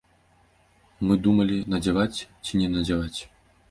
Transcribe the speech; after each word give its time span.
Мы 1.09 1.19
думалі, 1.29 1.61
надзяваць 1.77 2.11
ці 2.45 2.53
не 2.67 2.75
надзяваць. 2.77 3.19